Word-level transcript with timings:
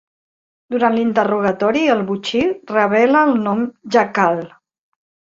Durant 0.75 0.95
l'interrogatori, 0.99 1.83
el 1.95 2.01
botxí 2.07 2.41
revela 2.71 3.21
el 3.27 3.35
nom 3.49 3.61
"Jackal". 3.97 4.41